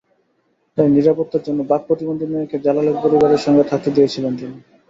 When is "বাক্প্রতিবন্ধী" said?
1.71-2.25